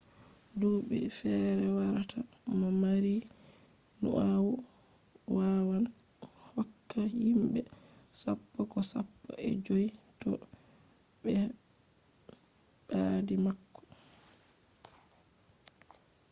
[0.59, 2.19] duɓi fere warata
[2.59, 3.15] mo mari
[4.03, 4.47] nyau
[5.35, 5.85] wawan
[6.51, 7.61] hokka himɓe
[8.21, 9.87] sappo ko sappo e joyi
[10.21, 10.29] to
[11.21, 11.33] ɓe
[12.87, 13.81] ɓadi mako